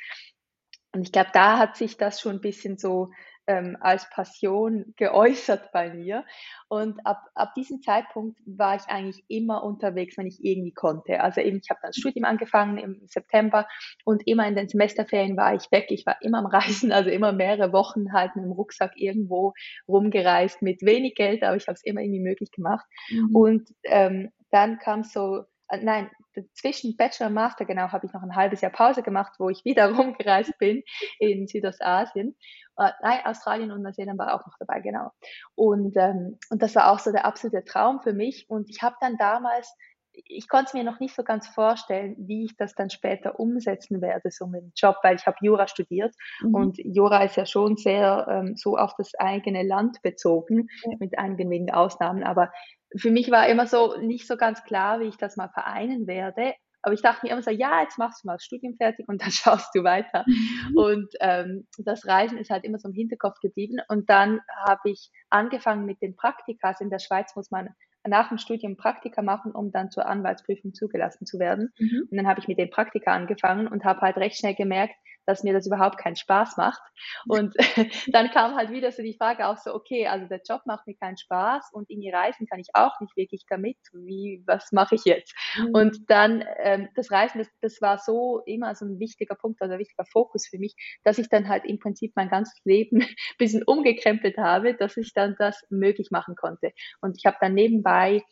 [0.93, 3.11] Und ich glaube, da hat sich das schon ein bisschen so
[3.47, 6.25] ähm, als Passion geäußert bei mir.
[6.67, 11.21] Und ab, ab diesem Zeitpunkt war ich eigentlich immer unterwegs, wenn ich irgendwie konnte.
[11.21, 13.67] Also eben, ich habe dann das Studium angefangen im September
[14.05, 15.87] und immer in den Semesterferien war ich weg.
[15.89, 19.53] Ich war immer am Reisen, also immer mehrere Wochen halt mit dem Rucksack irgendwo
[19.87, 22.85] rumgereist mit wenig Geld, aber ich habe es immer irgendwie möglich gemacht.
[23.09, 23.35] Mhm.
[23.35, 26.09] Und ähm, dann kam so äh, nein,
[26.53, 29.65] zwischen Bachelor und Master genau habe ich noch ein halbes Jahr Pause gemacht, wo ich
[29.65, 30.83] wieder rumgereist bin
[31.19, 32.35] in Südostasien.
[32.77, 35.11] Äh, nein, Australien und Neuseeland war auch noch dabei, genau.
[35.55, 38.49] Und, ähm, und das war auch so der absolute Traum für mich.
[38.49, 39.73] Und ich habe dann damals,
[40.13, 44.01] ich konnte es mir noch nicht so ganz vorstellen, wie ich das dann später umsetzen
[44.01, 46.53] werde, so mit dem Job, weil ich habe Jura studiert mhm.
[46.53, 50.97] und Jura ist ja schon sehr ähm, so auf das eigene Land bezogen, ja.
[50.99, 52.23] mit einigen wenigen Ausnahmen.
[52.23, 52.51] Aber
[52.95, 56.53] für mich war immer so nicht so ganz klar, wie ich das mal vereinen werde.
[56.83, 59.21] Aber ich dachte mir immer so, ja, jetzt machst du mal das Studium fertig und
[59.21, 60.25] dann schaust du weiter.
[60.25, 60.77] Mhm.
[60.77, 63.77] Und ähm, das Reisen ist halt immer so im Hinterkopf geblieben.
[63.87, 66.81] Und dann habe ich angefangen mit den Praktikas.
[66.81, 67.69] In der Schweiz muss man
[68.07, 71.71] nach dem Studium Praktika machen, um dann zur Anwaltsprüfung zugelassen zu werden.
[71.77, 72.07] Mhm.
[72.09, 75.43] Und dann habe ich mit den Praktika angefangen und habe halt recht schnell gemerkt, dass
[75.43, 76.81] mir das überhaupt keinen Spaß macht.
[77.27, 77.55] Und
[78.07, 80.95] dann kam halt wieder so die Frage auch so, okay, also der Job macht mir
[80.95, 83.77] keinen Spaß und in die Reisen kann ich auch nicht wirklich damit.
[83.93, 85.33] Wie, was mache ich jetzt?
[85.57, 85.73] Mhm.
[85.73, 89.73] Und dann ähm, das Reisen, das, das war so immer so ein wichtiger Punkt, also
[89.73, 93.15] ein wichtiger Fokus für mich, dass ich dann halt im Prinzip mein ganzes Leben ein
[93.37, 96.71] bisschen umgekrempelt habe, dass ich dann das möglich machen konnte.
[97.01, 98.23] Und ich habe dann nebenbei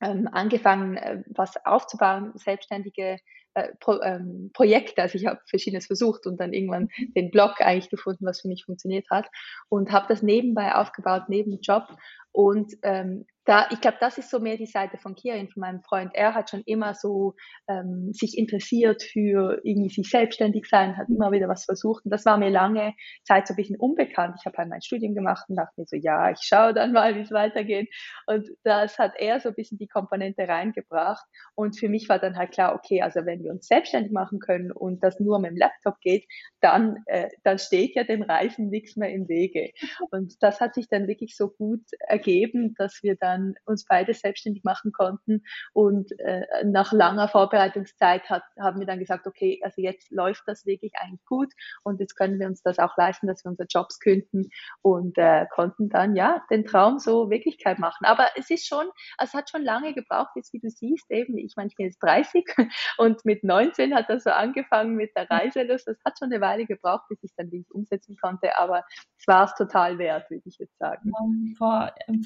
[0.00, 3.18] ähm, angefangen, äh, was aufzubauen, selbstständige
[3.54, 5.02] äh, Pro, ähm, Projekte.
[5.02, 8.64] Also ich habe verschiedenes versucht und dann irgendwann den Blog eigentlich gefunden, was für mich
[8.64, 9.26] funktioniert hat
[9.68, 11.88] und habe das nebenbei aufgebaut, neben dem Job
[12.36, 15.82] und ähm, da, ich glaube, das ist so mehr die Seite von Kirin, von meinem
[15.82, 16.10] Freund.
[16.14, 17.34] Er hat schon immer so
[17.68, 22.04] ähm, sich interessiert für irgendwie sich selbstständig sein, hat immer wieder was versucht.
[22.04, 24.34] Und das war mir lange Zeit so ein bisschen unbekannt.
[24.40, 27.14] Ich habe halt mein Studium gemacht und dachte mir so, ja, ich schaue dann mal,
[27.14, 27.88] wie es weitergeht.
[28.26, 31.24] Und das hat er so ein bisschen die Komponente reingebracht.
[31.54, 34.72] Und für mich war dann halt klar, okay, also wenn wir uns selbstständig machen können
[34.72, 36.26] und das nur mit dem Laptop geht,
[36.60, 39.70] dann, äh, dann steht ja dem Reisen nichts mehr im Wege.
[40.10, 44.64] Und das hat sich dann wirklich so gut ergeben dass wir dann uns beide selbstständig
[44.64, 45.42] machen konnten.
[45.72, 50.66] Und äh, nach langer Vorbereitungszeit hat, haben wir dann gesagt, okay, also jetzt läuft das
[50.66, 51.52] wirklich eigentlich gut
[51.82, 54.50] und jetzt können wir uns das auch leisten, dass wir unsere Jobs künden
[54.82, 58.04] und äh, konnten dann ja den Traum so Wirklichkeit machen.
[58.04, 58.86] Aber es ist schon,
[59.18, 61.86] also es hat schon lange gebraucht, jetzt wie du siehst, eben, ich meine, ich bin
[61.86, 62.44] jetzt 30
[62.98, 65.88] und mit 19 hat das so angefangen mit der Reiselust.
[65.88, 68.84] Das hat schon eine Weile gebraucht, bis ich dann wirklich umsetzen konnte, aber
[69.18, 71.12] es war es total wert, würde ich jetzt sagen.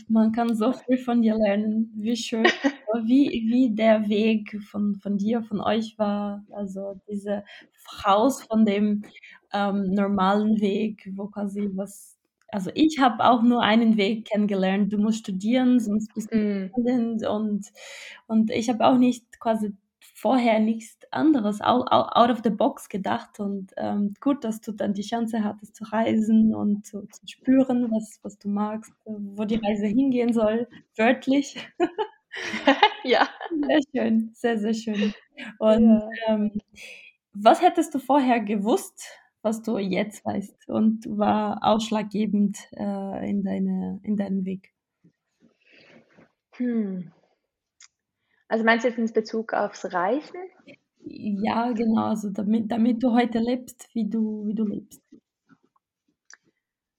[0.09, 1.93] Man kann so viel von dir lernen.
[1.97, 2.45] Wie schön.
[3.05, 6.45] wie, wie der Weg von, von dir, von euch war.
[6.53, 7.45] Also diese
[8.05, 9.03] Haus von dem
[9.53, 12.19] ähm, normalen Weg, wo quasi was
[12.51, 14.93] also ich habe auch nur einen Weg kennengelernt.
[14.93, 17.27] Du musst studieren, sonst bist du mm.
[17.29, 17.67] und
[18.27, 23.41] und ich habe auch nicht quasi vorher nichts anderes out, out of the box gedacht
[23.41, 27.91] und ähm, gut, dass du dann die Chance hattest zu reisen und zu, zu spüren,
[27.91, 31.57] was, was du magst, wo die Reise hingehen soll, wörtlich.
[33.05, 33.29] ja.
[33.51, 35.15] Sehr schön, sehr, sehr schön.
[35.59, 36.11] Und ja.
[36.29, 36.53] ähm,
[37.33, 39.09] was hättest du vorher gewusst,
[39.43, 44.73] was du jetzt weißt und war ausschlaggebend äh, in, deine, in deinem Weg?
[46.57, 47.13] Hm.
[48.49, 50.41] Also meinst du jetzt in Bezug aufs Reisen?
[51.01, 55.03] Ja, genau, also damit, damit du heute lebst, wie du, wie du lebst.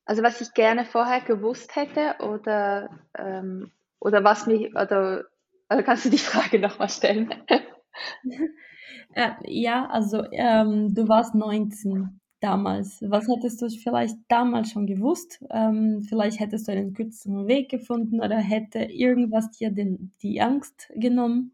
[0.05, 5.25] Also was ich gerne vorher gewusst hätte oder, ähm, oder was mich, oder
[5.67, 7.31] also kannst du die Frage nochmal stellen?
[9.13, 13.03] äh, ja, also ähm, du warst 19 damals.
[13.07, 15.43] Was hättest du vielleicht damals schon gewusst?
[15.51, 20.91] Ähm, vielleicht hättest du einen kürzeren Weg gefunden oder hätte irgendwas dir den, die Angst
[20.95, 21.51] genommen?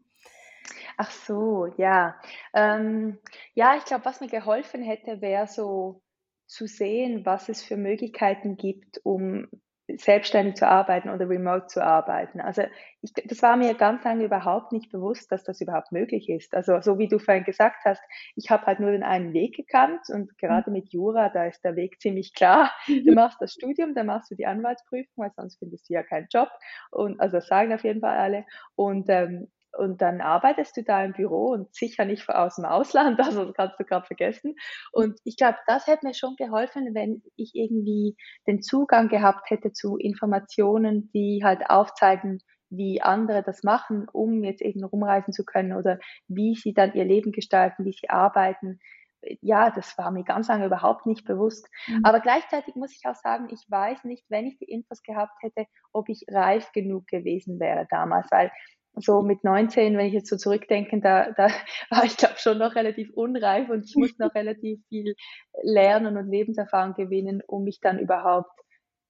[0.96, 2.16] Ach so, ja.
[2.54, 3.18] Ähm,
[3.54, 6.02] ja, ich glaube, was mir geholfen hätte, wäre so
[6.46, 9.48] zu sehen, was es für Möglichkeiten gibt, um
[9.88, 12.40] selbstständig zu arbeiten oder remote zu arbeiten.
[12.40, 12.62] Also
[13.02, 16.54] ich, das war mir ganz lange überhaupt nicht bewusst, dass das überhaupt möglich ist.
[16.54, 18.02] Also so wie du vorhin gesagt hast,
[18.34, 21.76] ich habe halt nur den einen Weg gekannt und gerade mit Jura, da ist der
[21.76, 22.72] Weg ziemlich klar.
[23.04, 26.26] Du machst das Studium, dann machst du die Anwaltsprüfung, weil sonst findest du ja keinen
[26.32, 26.48] Job.
[26.90, 28.44] Und also das sagen auf jeden Fall alle.
[28.74, 33.20] Und ähm, und dann arbeitest du da im Büro und sicher nicht aus dem Ausland,
[33.20, 34.54] also das kannst du gerade vergessen.
[34.92, 39.72] Und ich glaube, das hätte mir schon geholfen, wenn ich irgendwie den Zugang gehabt hätte
[39.72, 45.72] zu Informationen, die halt aufzeigen, wie andere das machen, um jetzt eben rumreisen zu können
[45.72, 48.80] oder wie sie dann ihr Leben gestalten, wie sie arbeiten.
[49.40, 51.68] Ja, das war mir ganz lange überhaupt nicht bewusst.
[51.86, 52.00] Mhm.
[52.04, 55.66] Aber gleichzeitig muss ich auch sagen, ich weiß nicht, wenn ich die Infos gehabt hätte,
[55.92, 58.52] ob ich reif genug gewesen wäre damals, weil
[58.96, 61.48] so mit 19, wenn ich jetzt so zurückdenke, da, da
[61.90, 65.14] war ich glaube schon noch relativ unreif und ich musste noch relativ viel
[65.62, 68.50] lernen und Lebenserfahrung gewinnen, um mich dann überhaupt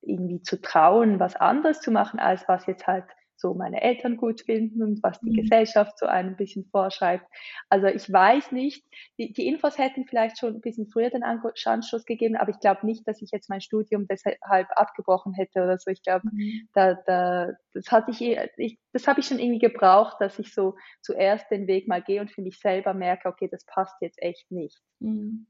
[0.02, 3.04] irgendwie zu trauen, was anderes zu machen, als was jetzt halt
[3.36, 5.42] so meine Eltern gut finden und was die mhm.
[5.42, 7.26] Gesellschaft so ein bisschen vorschreibt.
[7.68, 8.84] Also ich weiß nicht,
[9.18, 12.86] die, die Infos hätten vielleicht schon ein bisschen früher den Anschluss gegeben, aber ich glaube
[12.86, 15.90] nicht, dass ich jetzt mein Studium deshalb abgebrochen hätte oder so.
[15.90, 16.68] Ich glaube, mhm.
[16.72, 18.22] da, da, das hatte ich,
[18.56, 22.18] ich das habe ich schon irgendwie gebraucht, dass ich so zuerst den Weg mal gehe
[22.18, 24.80] und für mich selber merke, okay, das passt jetzt echt nicht.
[25.00, 25.46] Mhm.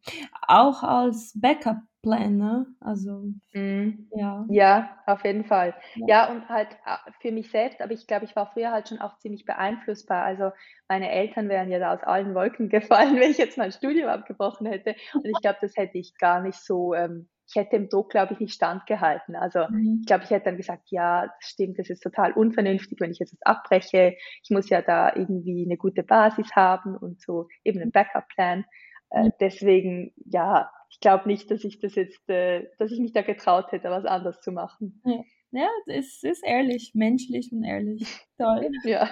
[0.48, 2.66] Auch als Backup-Plan, ne?
[2.80, 4.08] Also, mhm.
[4.16, 4.44] ja.
[4.48, 5.76] Ja, auf jeden Fall.
[5.94, 6.06] Ja.
[6.08, 6.32] ja.
[6.32, 9.16] und halt äh, für mich selbst, aber ich glaube, ich war früher halt schon auch
[9.18, 10.24] ziemlich beeinflussbar.
[10.24, 10.50] Also,
[10.88, 14.66] meine Eltern wären ja da aus allen Wolken gefallen, wenn ich jetzt mein Studium abgebrochen
[14.66, 14.96] hätte.
[15.14, 18.34] Und ich glaube, das hätte ich gar nicht so ähm, ich hätte dem Druck, glaube
[18.34, 19.36] ich, nicht standgehalten.
[19.36, 19.98] Also mhm.
[20.00, 23.18] ich glaube, ich hätte dann gesagt, ja, das stimmt, das ist total unvernünftig, wenn ich
[23.18, 24.16] jetzt das abbreche.
[24.42, 28.64] Ich muss ja da irgendwie eine gute Basis haben und so eben einen Backup-Plan.
[29.10, 29.32] Äh, mhm.
[29.40, 33.70] deswegen, ja, ich glaube nicht, dass ich das jetzt, äh, dass ich mich da getraut
[33.70, 35.00] hätte, was anderes zu machen.
[35.04, 35.22] Ja.
[35.52, 38.02] Ja, es ist ehrlich, menschlich und ehrlich.
[38.38, 38.68] Toll.
[38.84, 39.08] ja.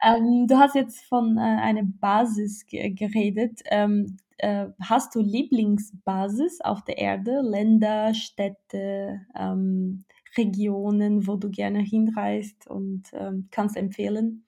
[0.00, 3.62] Ähm, du hast jetzt von äh, einer Basis geredet.
[3.70, 7.40] Ähm, äh, hast du Lieblingsbasis auf der Erde?
[7.42, 10.04] Länder, Städte, ähm,
[10.36, 14.46] Regionen, wo du gerne hinreist und ähm, kannst empfehlen?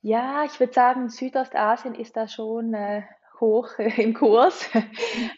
[0.00, 3.02] Ja, ich würde sagen, Südostasien ist da schon äh,
[3.40, 4.68] hoch äh, im Kurs.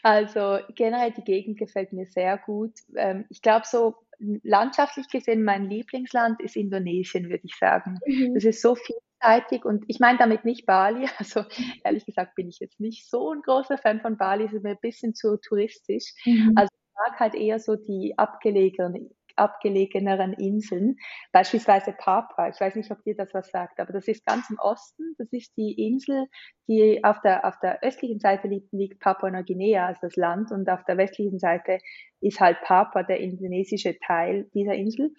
[0.03, 2.73] Also generell die Gegend gefällt mir sehr gut.
[2.97, 3.95] Ähm, ich glaube, so
[4.43, 7.99] landschaftlich gesehen, mein Lieblingsland ist Indonesien, würde ich sagen.
[8.07, 8.35] Mhm.
[8.35, 8.77] Das ist so
[9.21, 11.07] vielseitig und ich meine damit nicht Bali.
[11.19, 11.45] Also
[11.85, 14.71] ehrlich gesagt bin ich jetzt nicht so ein großer Fan von Bali, es ist mir
[14.71, 16.15] ein bisschen zu touristisch.
[16.25, 16.53] Mhm.
[16.57, 20.97] Also ich mag halt eher so die abgelegenen abgelegeneren Inseln,
[21.33, 22.49] beispielsweise Papua.
[22.49, 25.15] Ich weiß nicht, ob dir das was sagt, aber das ist ganz im Osten.
[25.19, 26.27] Das ist die Insel,
[26.69, 30.85] die auf der, auf der östlichen Seite liegt, liegt Papua-Neuguinea als das Land und auf
[30.85, 31.79] der westlichen Seite
[32.21, 35.15] ist halt Papua, der indonesische Teil dieser Insel.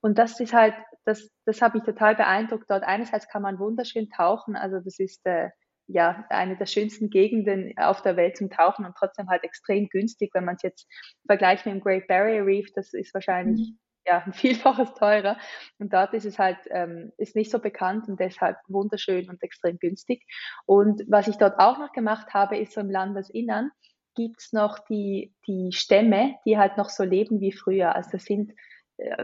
[0.00, 0.74] Und das ist halt,
[1.04, 2.70] das, das hat mich total beeindruckt.
[2.70, 5.50] Dort einerseits kann man wunderschön tauchen, also das ist äh,
[5.88, 10.30] ja eine der schönsten Gegenden auf der Welt zum Tauchen und trotzdem halt extrem günstig,
[10.34, 10.88] wenn man es jetzt
[11.26, 13.78] vergleicht mit dem Great Barrier Reef, das ist wahrscheinlich mhm.
[14.06, 15.38] ja ein Vielfaches teurer
[15.78, 19.78] und dort ist es halt ähm, ist nicht so bekannt und deshalb wunderschön und extrem
[19.78, 20.24] günstig.
[20.66, 23.70] Und was ich dort auch noch gemacht habe, ist so im Landesinnern
[24.16, 27.94] gibt's noch die die Stämme, die halt noch so leben wie früher.
[27.94, 28.52] Also das sind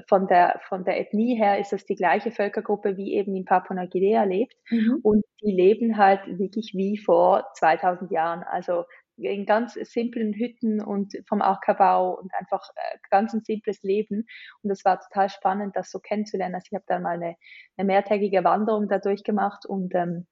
[0.07, 4.25] von der, von der Ethnie her ist das die gleiche Völkergruppe, wie eben in Papua-Neuguinea
[4.25, 4.55] lebt.
[4.69, 5.01] Mhm.
[5.03, 8.43] Und die leben halt wirklich wie vor 2000 Jahren.
[8.43, 8.85] Also
[9.17, 14.27] in ganz simplen Hütten und vom Ackerbau und einfach äh, ganz ein simples Leben.
[14.63, 16.55] Und das war total spannend, das so kennenzulernen.
[16.55, 17.37] Also ich habe dann mal eine,
[17.77, 20.27] eine mehrtägige Wanderung da durchgemacht und ähm,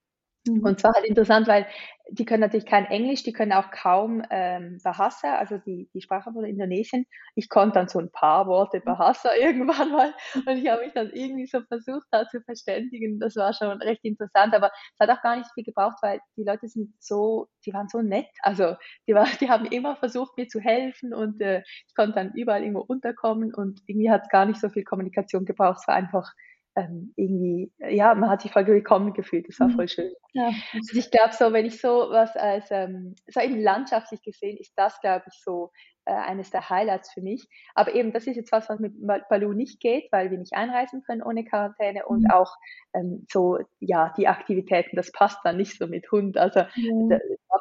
[0.47, 0.65] Mhm.
[0.65, 1.67] Und zwar halt interessant, weil
[2.13, 6.33] die können natürlich kein Englisch, die können auch kaum ähm, Bahasa, also die, die Sprache
[6.33, 7.07] von Indonesien.
[7.37, 8.85] Ich konnte dann so ein paar Worte mhm.
[8.85, 10.15] Bahasa irgendwann mal
[10.47, 13.21] und ich habe mich dann irgendwie so versucht, da zu verständigen.
[13.21, 16.45] Das war schon recht interessant, aber es hat auch gar nicht viel gebraucht, weil die
[16.45, 18.29] Leute sind so, die waren so nett.
[18.43, 18.77] Also
[19.07, 22.63] die, war, die haben immer versucht, mir zu helfen und äh, ich konnte dann überall
[22.63, 25.79] irgendwo unterkommen und irgendwie hat es gar nicht so viel Kommunikation gebraucht.
[25.81, 26.33] Es war einfach
[26.77, 29.49] ähm, irgendwie, ja, man hat sich voll willkommen gefühlt.
[29.49, 29.73] Das war mhm.
[29.73, 30.13] voll schön.
[30.33, 30.51] Ja.
[30.75, 34.73] Also ich glaube so, wenn ich so was als, ähm, so eben landschaftlich gesehen, ist
[34.77, 35.73] das, glaube ich, so
[36.05, 37.49] äh, eines der Highlights für mich.
[37.75, 38.95] Aber eben, das ist jetzt was, was mit
[39.29, 42.31] Balu nicht geht, weil wir nicht einreisen können ohne Quarantäne und mhm.
[42.31, 42.55] auch
[42.95, 46.37] ähm, so, ja, die Aktivitäten, das passt dann nicht so mit Hund.
[46.39, 47.19] Also mhm.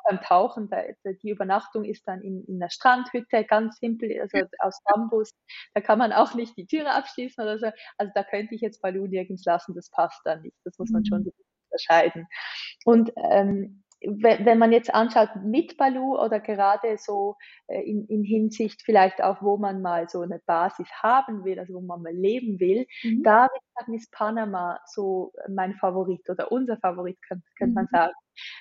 [0.08, 4.80] Beim Tauchen, da, die Übernachtung ist dann in, in einer Strandhütte, ganz simpel, also aus
[4.86, 5.32] Bambus.
[5.74, 7.72] Da kann man auch nicht die Türe abschließen oder so.
[7.98, 10.58] Also da könnte ich jetzt Balu nirgends lassen, das passt dann nicht.
[10.64, 11.32] Das muss man schon mhm.
[11.70, 12.28] unterscheiden.
[12.86, 17.36] Und ähm, wenn man jetzt anschaut mit Balu oder gerade so
[17.68, 21.74] äh, in, in Hinsicht vielleicht auch, wo man mal so eine Basis haben will, also
[21.74, 23.24] wo man mal leben will, mhm.
[23.24, 23.48] da
[23.94, 27.96] ist Panama so mein Favorit oder unser Favorit, könnte, könnte man mhm.
[27.98, 28.14] sagen.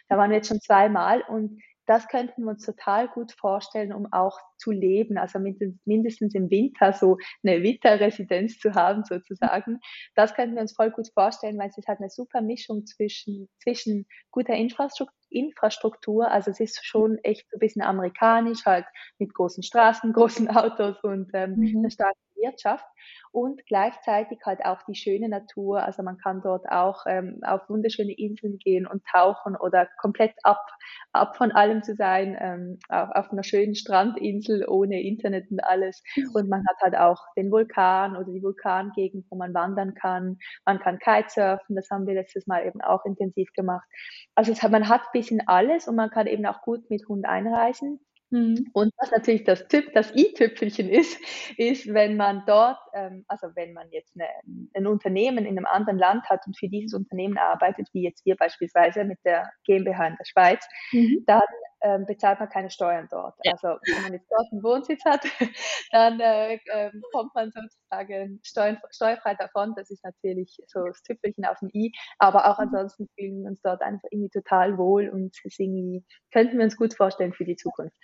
[0.08, 4.12] Da waren wir jetzt schon zweimal und das könnten wir uns total gut vorstellen, um
[4.12, 5.38] auch zu leben, also
[5.84, 9.80] mindestens im Winter so eine Winterresidenz zu haben sozusagen.
[10.14, 13.48] Das könnten wir uns voll gut vorstellen, weil es ist halt eine super Mischung zwischen,
[13.62, 16.30] zwischen guter Infrastruktur Infrastruktur.
[16.30, 18.86] Also es ist schon echt so ein bisschen amerikanisch, halt
[19.18, 21.78] mit großen Straßen, großen Autos und ähm, mhm.
[21.78, 22.86] einer starken Wirtschaft
[23.32, 25.82] und gleichzeitig halt auch die schöne Natur.
[25.82, 30.64] Also man kann dort auch ähm, auf wunderschöne Inseln gehen und tauchen oder komplett ab,
[31.12, 36.02] ab von allem zu sein, ähm, auf, auf einer schönen Strandinsel ohne Internet und alles.
[36.34, 40.38] Und man hat halt auch den Vulkan oder die Vulkangegend, wo man wandern kann.
[40.64, 43.86] Man kann Kitesurfen, das haben wir letztes Mal eben auch intensiv gemacht.
[44.34, 47.26] Also hat, man hat ein bisschen alles und man kann eben auch gut mit Hund
[47.26, 48.00] einreisen.
[48.30, 48.68] Mhm.
[48.72, 51.18] Und was natürlich das Tipp, das i-Tüpfelchen ist,
[51.56, 54.28] ist, wenn man dort, ähm, also wenn man jetzt eine,
[54.74, 58.36] ein Unternehmen in einem anderen Land hat und für dieses Unternehmen arbeitet, wie jetzt wir
[58.36, 61.24] beispielsweise mit der GmbH in der Schweiz, mhm.
[61.26, 61.42] dann
[61.80, 63.34] ähm, bezahlt man keine Steuern dort.
[63.44, 63.52] Ja.
[63.52, 65.22] Also wenn man jetzt dort einen Wohnsitz hat,
[65.92, 69.74] dann äh, äh, kommt man sozusagen steuern, steuerfrei davon.
[69.76, 71.92] Das ist natürlich so das Tüpfelchen auf dem i.
[72.18, 72.64] Aber auch mhm.
[72.64, 76.94] ansonsten fühlen wir uns dort einfach irgendwie total wohl und irgendwie, könnten wir uns gut
[76.94, 77.96] vorstellen für die Zukunft.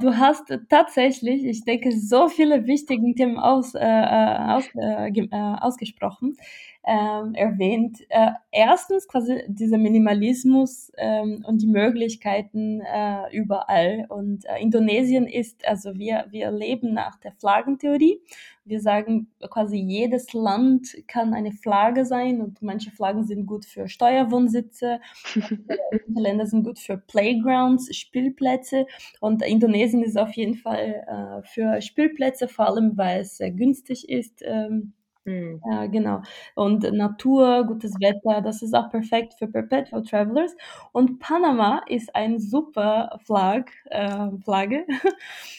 [0.00, 5.56] Du hast tatsächlich, ich denke, so viele wichtige Themen aus, äh, äh aus, äh, äh,
[5.60, 6.36] ausgesprochen
[6.84, 8.00] ähm, erwähnt.
[8.08, 14.06] Äh, erstens quasi dieser Minimalismus ähm, und die Möglichkeiten äh, überall.
[14.08, 18.20] Und äh, Indonesien ist, also wir, wir leben nach der Flaggentheorie.
[18.64, 23.88] Wir sagen quasi, jedes Land kann eine Flagge sein und manche Flaggen sind gut für
[23.88, 25.00] Steuerwohnsitze,
[26.06, 28.86] Länder sind gut für Playgrounds, Spielplätze
[29.18, 34.08] und Indonesien ist auf jeden Fall äh, für Spielplätze, vor allem weil es sehr günstig
[34.08, 34.42] ist.
[34.44, 34.92] Ähm,
[35.24, 35.60] Mhm.
[35.70, 36.22] Ja, genau.
[36.56, 40.56] Und Natur, gutes Wetter, das ist auch perfekt für Perpetual Travelers.
[40.90, 44.84] Und Panama ist ein super Flag, äh, Flagge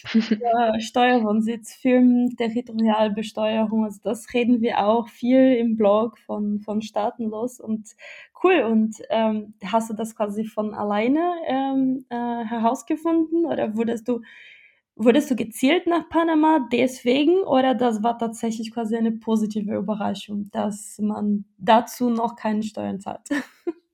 [0.80, 3.84] Steuerwohnsitz, Firmen, Territorialbesteuerung.
[3.84, 7.88] Also das reden wir auch viel im Blog von, von Staatenlos und
[8.42, 8.60] cool.
[8.64, 14.20] Und ähm, hast du das quasi von alleine ähm, äh, herausgefunden oder wurdest du
[14.96, 20.98] Wurdest du gezielt nach Panama deswegen oder das war tatsächlich quasi eine positive Überraschung, dass
[21.00, 23.28] man dazu noch keine Steuern zahlt?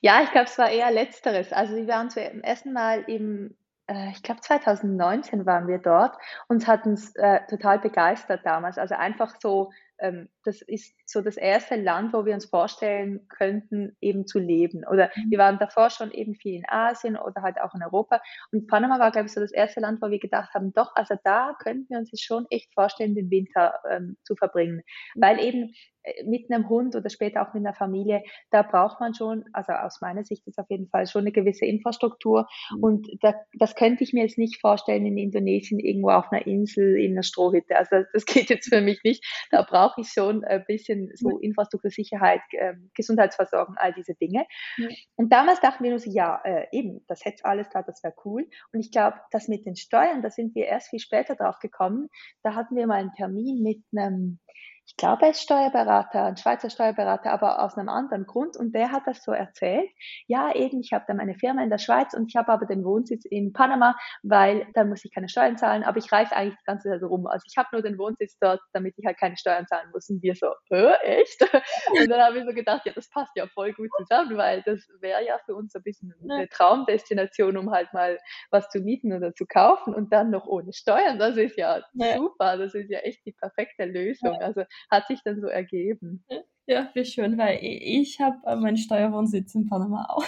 [0.00, 1.52] Ja, ich glaube, es war eher letzteres.
[1.52, 3.56] Also wir waren zum ersten Mal im
[3.88, 6.16] äh, ich glaube 2019 waren wir dort
[6.46, 8.78] und hat uns äh, total begeistert damals.
[8.78, 13.96] Also einfach so ähm, das ist so das erste Land, wo wir uns vorstellen könnten,
[14.00, 14.84] eben zu leben.
[14.90, 15.30] Oder mhm.
[15.30, 18.20] wir waren davor schon eben viel in Asien oder halt auch in Europa.
[18.52, 21.14] Und Panama war, glaube ich, so das erste Land, wo wir gedacht haben, doch, also
[21.22, 24.82] da könnten wir uns jetzt schon echt vorstellen, den Winter ähm, zu verbringen.
[25.14, 25.20] Mhm.
[25.20, 29.14] Weil eben äh, mit einem Hund oder später auch mit einer Familie, da braucht man
[29.14, 32.48] schon, also aus meiner Sicht ist auf jeden Fall schon eine gewisse Infrastruktur.
[32.72, 32.82] Mhm.
[32.82, 36.96] Und da, das könnte ich mir jetzt nicht vorstellen in Indonesien irgendwo auf einer Insel
[36.96, 37.76] in einer Strohhütte.
[37.76, 39.24] Also das geht jetzt für mich nicht.
[39.50, 44.46] Da brauche ich schon ein bisschen so Infrastruktur, Sicherheit, äh, Gesundheitsversorgung, all diese Dinge.
[44.76, 44.88] Mhm.
[45.16, 48.14] Und damals dachten wir nur so, ja, äh, eben, das hätte alles da, das wäre
[48.24, 48.48] cool.
[48.72, 52.08] Und ich glaube, das mit den Steuern, da sind wir erst viel später drauf gekommen.
[52.42, 54.38] Da hatten wir mal einen Termin mit einem
[54.86, 58.56] ich glaube, er ist Steuerberater, ein Schweizer Steuerberater, aber aus einem anderen Grund.
[58.56, 59.90] Und der hat das so erzählt.
[60.28, 62.84] Ja, eben, ich habe da meine Firma in der Schweiz und ich habe aber den
[62.84, 65.82] Wohnsitz in Panama, weil da muss ich keine Steuern zahlen.
[65.82, 67.26] Aber ich reise eigentlich die ganze Zeit rum.
[67.26, 70.08] Also ich habe nur den Wohnsitz dort, damit ich halt keine Steuern zahlen muss.
[70.08, 71.40] Und wir so, äh, echt?
[72.00, 74.86] Und dann haben wir so gedacht, ja, das passt ja voll gut zusammen, weil das
[75.00, 78.18] wäre ja für uns ein bisschen eine Traumdestination, um halt mal
[78.52, 81.18] was zu mieten oder zu kaufen und dann noch ohne Steuern.
[81.18, 82.16] Das ist ja, ja.
[82.16, 82.56] super.
[82.56, 84.36] Das ist ja echt die perfekte Lösung.
[84.40, 86.24] Also hat sich dann so ergeben.
[86.66, 90.24] Ja, wie schön, weil ich habe äh, meinen Steuerwohnsitz in Panama auch.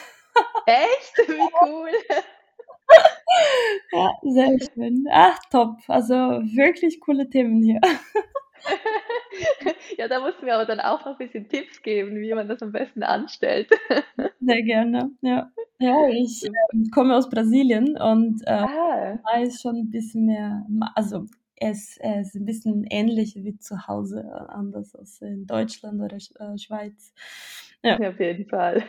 [0.67, 1.29] Echt?
[1.29, 1.91] Wie cool.
[3.93, 5.07] Ja, sehr schön.
[5.11, 5.79] Ach, top.
[5.89, 7.81] Also wirklich coole Themen hier.
[9.97, 12.63] Ja, da mussten wir aber dann auch noch ein bisschen Tipps geben, wie man das
[12.63, 13.69] am besten anstellt.
[14.41, 15.51] Sehr gerne, ja.
[15.81, 19.19] Ja, ich äh, komme aus Brasilien und äh, ah.
[19.33, 21.27] weiß schon ein bisschen mehr, also
[21.61, 26.17] es, es ist ein bisschen ähnlich wie zu Hause, äh, anders als in Deutschland oder
[26.17, 27.13] äh, Schweiz.
[27.83, 28.01] Ja.
[28.01, 28.83] ja, auf jeden Fall.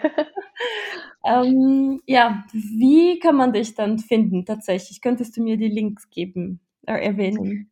[1.25, 5.01] ähm, ja, wie kann man dich dann finden tatsächlich?
[5.01, 7.69] Könntest du mir die Links geben, äh, erwähnen?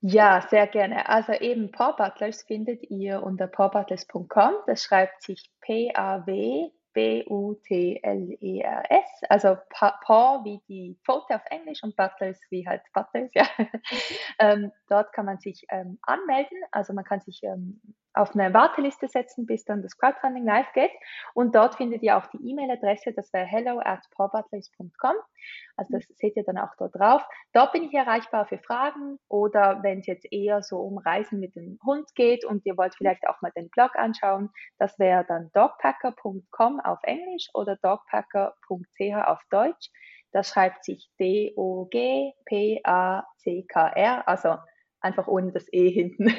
[0.00, 1.08] Ja, sehr gerne.
[1.08, 4.52] Also eben Paw Butlers findet ihr unter pawbutlers.com.
[4.66, 8.00] Das schreibt sich P-A-W B-U-T-L-E-R-S,
[9.28, 13.46] also Paw wie die Pfote auf Englisch und Butlers wie halt Butlers, ja.
[14.38, 17.82] ähm, dort kann man sich ähm, anmelden, also man kann sich ähm,
[18.16, 20.90] auf eine Warteliste setzen, bis dann das Crowdfunding live geht.
[21.34, 25.14] Und dort findet ihr auch die E-Mail-Adresse, das wäre hello at pawbutlers.com.
[25.76, 27.22] Also das seht ihr dann auch dort drauf.
[27.52, 31.54] Dort bin ich erreichbar für Fragen oder wenn es jetzt eher so um Reisen mit
[31.54, 35.50] dem Hund geht und ihr wollt vielleicht auch mal den Blog anschauen, das wäre dann
[35.52, 39.90] dogpacker.com auf Englisch oder dogpacker.ch auf Deutsch.
[40.32, 41.88] Das schreibt sich D-O-G-P-A-C-K-R,
[44.28, 44.56] also
[45.06, 46.32] einfach ohne das E hinten.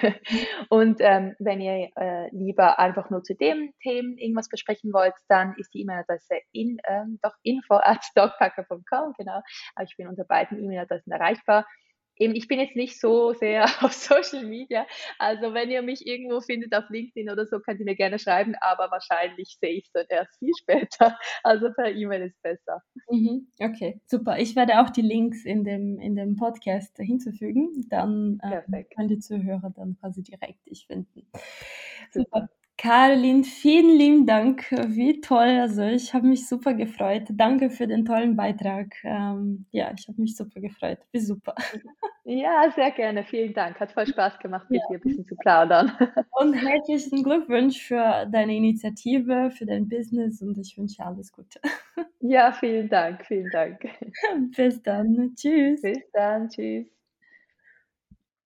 [0.69, 5.55] Und ähm, wenn ihr äh, lieber einfach nur zu dem Themen irgendwas besprechen wollt, dann
[5.57, 9.41] ist die E-Mail-Adresse in, ähm, doch info at dogpacker.com, genau.
[9.75, 11.65] Aber ich bin unter beiden E-Mail-Adressen erreichbar
[12.19, 14.85] eben, ich bin jetzt nicht so sehr auf Social Media.
[15.19, 18.55] Also wenn ihr mich irgendwo findet auf LinkedIn oder so, könnt ihr mir gerne schreiben,
[18.61, 21.17] aber wahrscheinlich sehe ich es dann erst viel später.
[21.43, 22.81] Also per E-Mail ist besser.
[23.09, 24.37] Mhm, okay, super.
[24.39, 27.85] Ich werde auch die Links in dem, in dem Podcast hinzufügen.
[27.89, 31.27] Dann äh, können die Zuhörer dann quasi direkt dich finden.
[32.11, 32.41] Super.
[32.41, 32.49] super.
[32.77, 34.69] Caroline, vielen lieben Dank.
[34.71, 35.59] Wie toll.
[35.59, 37.23] Also ich habe mich super gefreut.
[37.29, 38.93] Danke für den tollen Beitrag.
[39.03, 40.99] Ähm, ja, ich habe mich super gefreut.
[41.11, 41.55] Wie super.
[42.29, 43.23] Ja, sehr gerne.
[43.23, 43.79] Vielen Dank.
[43.79, 44.87] Hat voll Spaß gemacht, mit ja.
[44.89, 45.93] dir ein bisschen zu plaudern.
[46.31, 51.61] Und herzlichen Glückwunsch für deine Initiative, für dein Business und ich wünsche alles Gute.
[52.19, 53.25] Ja, vielen Dank.
[53.25, 53.87] Vielen Dank.
[54.57, 55.33] Bis dann.
[55.35, 55.81] Tschüss.
[55.81, 56.49] Bis dann.
[56.49, 56.96] Tschüss.